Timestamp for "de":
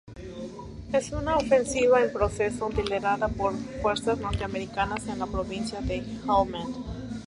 5.81-5.97